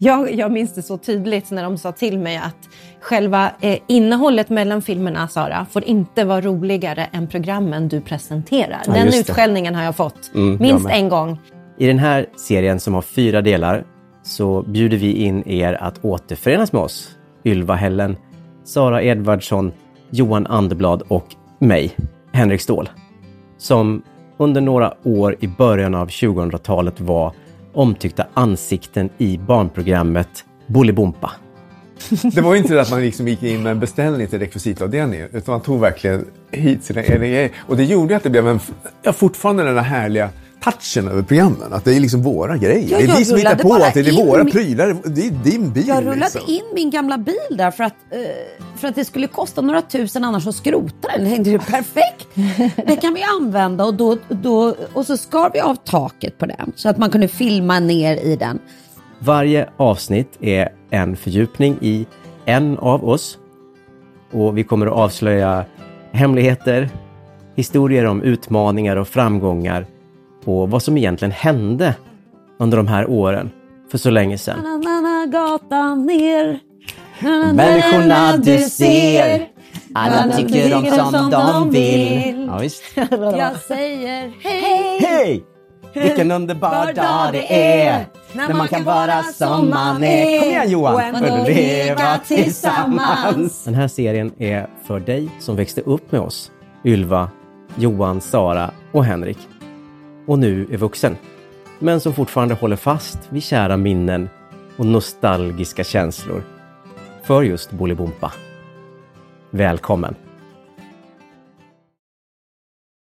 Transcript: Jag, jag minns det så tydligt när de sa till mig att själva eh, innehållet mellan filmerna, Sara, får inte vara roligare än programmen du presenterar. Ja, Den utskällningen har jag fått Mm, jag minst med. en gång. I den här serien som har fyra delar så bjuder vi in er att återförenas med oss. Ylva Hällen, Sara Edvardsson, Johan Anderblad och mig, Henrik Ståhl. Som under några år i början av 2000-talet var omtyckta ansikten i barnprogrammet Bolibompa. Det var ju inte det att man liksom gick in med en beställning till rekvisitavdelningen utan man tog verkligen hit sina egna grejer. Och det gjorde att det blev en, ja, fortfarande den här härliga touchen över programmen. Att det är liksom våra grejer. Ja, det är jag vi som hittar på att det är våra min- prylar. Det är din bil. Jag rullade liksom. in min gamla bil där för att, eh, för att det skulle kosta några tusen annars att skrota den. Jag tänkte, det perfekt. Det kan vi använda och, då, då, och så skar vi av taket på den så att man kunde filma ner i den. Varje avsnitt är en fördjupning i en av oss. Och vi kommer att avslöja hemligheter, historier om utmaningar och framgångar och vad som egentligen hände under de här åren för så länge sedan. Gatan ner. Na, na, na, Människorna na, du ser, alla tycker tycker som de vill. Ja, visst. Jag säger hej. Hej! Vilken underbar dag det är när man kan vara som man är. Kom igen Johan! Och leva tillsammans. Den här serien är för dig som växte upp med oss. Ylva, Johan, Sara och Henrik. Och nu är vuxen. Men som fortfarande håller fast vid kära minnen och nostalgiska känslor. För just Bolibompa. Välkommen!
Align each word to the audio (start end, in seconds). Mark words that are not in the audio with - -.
Jag, 0.00 0.34
jag 0.34 0.52
minns 0.52 0.74
det 0.74 0.82
så 0.82 0.98
tydligt 0.98 1.50
när 1.50 1.62
de 1.62 1.78
sa 1.78 1.92
till 1.92 2.18
mig 2.18 2.36
att 2.36 2.68
själva 3.00 3.50
eh, 3.60 3.78
innehållet 3.86 4.48
mellan 4.50 4.82
filmerna, 4.82 5.28
Sara, 5.28 5.66
får 5.70 5.84
inte 5.84 6.24
vara 6.24 6.40
roligare 6.40 7.04
än 7.12 7.26
programmen 7.26 7.88
du 7.88 8.00
presenterar. 8.00 8.82
Ja, 8.86 8.92
Den 8.92 9.08
utskällningen 9.08 9.74
har 9.74 9.82
jag 9.84 9.96
fått 9.96 10.30
Mm, 10.34 10.50
jag 10.52 10.60
minst 10.60 10.84
med. 10.84 10.96
en 10.96 11.08
gång. 11.08 11.38
I 11.78 11.86
den 11.86 11.98
här 11.98 12.26
serien 12.36 12.80
som 12.80 12.94
har 12.94 13.02
fyra 13.02 13.40
delar 13.42 13.84
så 14.22 14.62
bjuder 14.62 14.96
vi 14.96 15.12
in 15.12 15.48
er 15.48 15.74
att 15.74 16.04
återförenas 16.04 16.72
med 16.72 16.82
oss. 16.82 17.08
Ylva 17.44 17.74
Hällen, 17.74 18.16
Sara 18.64 19.02
Edvardsson, 19.02 19.72
Johan 20.10 20.46
Anderblad 20.46 21.02
och 21.08 21.26
mig, 21.58 21.96
Henrik 22.32 22.60
Ståhl. 22.60 22.88
Som 23.58 24.02
under 24.36 24.60
några 24.60 24.94
år 25.04 25.36
i 25.40 25.48
början 25.48 25.94
av 25.94 26.08
2000-talet 26.08 27.00
var 27.00 27.32
omtyckta 27.72 28.26
ansikten 28.34 29.10
i 29.18 29.38
barnprogrammet 29.38 30.44
Bolibompa. 30.66 31.30
Det 32.32 32.40
var 32.40 32.54
ju 32.54 32.58
inte 32.58 32.74
det 32.74 32.80
att 32.80 32.90
man 32.90 33.00
liksom 33.00 33.28
gick 33.28 33.42
in 33.42 33.62
med 33.62 33.72
en 33.72 33.80
beställning 33.80 34.26
till 34.26 34.38
rekvisitavdelningen 34.38 35.28
utan 35.32 35.52
man 35.52 35.60
tog 35.60 35.80
verkligen 35.80 36.24
hit 36.50 36.84
sina 36.84 37.02
egna 37.02 37.16
grejer. 37.16 37.50
Och 37.66 37.76
det 37.76 37.84
gjorde 37.84 38.16
att 38.16 38.22
det 38.22 38.30
blev 38.30 38.48
en, 38.48 38.60
ja, 39.02 39.12
fortfarande 39.12 39.64
den 39.64 39.76
här 39.76 39.82
härliga 39.82 40.30
touchen 40.60 41.08
över 41.08 41.22
programmen. 41.22 41.72
Att 41.72 41.84
det 41.84 41.96
är 41.96 42.00
liksom 42.00 42.22
våra 42.22 42.56
grejer. 42.56 42.88
Ja, 42.90 42.98
det 42.98 43.04
är 43.04 43.08
jag 43.08 43.16
vi 43.16 43.24
som 43.24 43.36
hittar 43.36 43.54
på 43.56 43.74
att 43.74 43.94
det 43.94 44.00
är 44.00 44.26
våra 44.26 44.44
min- 44.44 44.52
prylar. 44.52 44.96
Det 45.04 45.26
är 45.26 45.30
din 45.30 45.72
bil. 45.72 45.88
Jag 45.88 46.02
rullade 46.02 46.16
liksom. 46.20 46.40
in 46.46 46.62
min 46.74 46.90
gamla 46.90 47.18
bil 47.18 47.34
där 47.50 47.70
för 47.70 47.84
att, 47.84 47.94
eh, 48.10 48.18
för 48.76 48.88
att 48.88 48.94
det 48.94 49.04
skulle 49.04 49.26
kosta 49.26 49.60
några 49.60 49.82
tusen 49.82 50.24
annars 50.24 50.46
att 50.46 50.54
skrota 50.54 51.08
den. 51.16 51.26
Jag 51.26 51.34
tänkte, 51.34 51.50
det 51.50 51.58
perfekt. 51.58 52.26
Det 52.86 52.96
kan 52.96 53.14
vi 53.14 53.22
använda 53.40 53.84
och, 53.84 53.94
då, 53.94 54.16
då, 54.28 54.74
och 54.92 55.06
så 55.06 55.16
skar 55.16 55.50
vi 55.52 55.60
av 55.60 55.74
taket 55.74 56.38
på 56.38 56.46
den 56.46 56.72
så 56.76 56.88
att 56.88 56.98
man 56.98 57.10
kunde 57.10 57.28
filma 57.28 57.80
ner 57.80 58.16
i 58.16 58.36
den. 58.36 58.58
Varje 59.18 59.68
avsnitt 59.76 60.28
är 60.40 60.68
en 60.90 61.16
fördjupning 61.16 61.78
i 61.80 62.06
en 62.44 62.78
av 62.78 63.08
oss. 63.08 63.38
Och 64.32 64.58
vi 64.58 64.64
kommer 64.64 64.86
att 64.86 64.92
avslöja 64.92 65.64
hemligheter, 66.12 66.88
historier 67.56 68.04
om 68.04 68.22
utmaningar 68.22 68.96
och 68.96 69.08
framgångar 69.08 69.86
och 70.48 70.70
vad 70.70 70.82
som 70.82 70.96
egentligen 70.96 71.32
hände 71.32 71.94
under 72.58 72.76
de 72.76 72.86
här 72.86 73.10
åren 73.10 73.50
för 73.90 73.98
så 73.98 74.10
länge 74.10 74.38
sedan. 74.38 74.84
Gatan 75.32 76.06
ner. 76.06 76.58
Na, 77.20 77.30
na, 77.30 77.46
na, 77.46 77.52
Människorna 77.52 78.30
na, 78.30 78.36
du 78.36 78.58
ser, 78.58 79.48
alla 79.94 80.36
tycker 80.36 80.80
tycker 80.80 81.10
som 81.10 81.30
de 81.30 81.70
vill. 81.70 82.46
Ja, 82.46 82.58
visst. 82.58 82.82
Jag 83.10 83.56
säger 83.56 84.32
hej. 84.40 84.98
Hej! 85.00 85.44
Vilken 85.94 86.30
underbar 86.30 86.92
dag 86.92 87.32
det 87.32 87.72
är 87.80 88.06
när 88.32 88.54
man 88.54 88.68
kan 88.68 88.84
vara 88.84 89.22
som 89.22 89.70
man 89.70 90.04
är. 90.04 90.40
Kom 90.40 90.48
igen 90.48 90.70
Johan! 90.70 91.14
Och 91.14 91.48
leva 91.48 92.18
tillsammans. 92.18 93.64
Den 93.64 93.74
här 93.74 93.88
serien 93.88 94.32
är 94.38 94.70
för 94.86 95.00
dig 95.00 95.28
som 95.40 95.56
växte 95.56 95.80
upp 95.80 96.12
med 96.12 96.20
oss. 96.20 96.50
Ylva, 96.84 97.30
Johan, 97.76 98.20
Sara 98.20 98.70
och 98.92 99.04
Henrik. 99.04 99.38
Och 100.28 100.38
nu 100.38 100.66
är 100.70 100.76
vuxen. 100.76 101.16
Men 101.78 102.00
som 102.00 102.14
fortfarande 102.14 102.54
håller 102.54 102.76
fast 102.76 103.18
vid 103.28 103.42
kära 103.42 103.76
minnen 103.76 104.28
och 104.76 104.86
nostalgiska 104.86 105.84
känslor. 105.84 106.42
För 107.22 107.42
just 107.42 107.70
Bolibompa. 107.70 108.32
Välkommen! 109.50 110.27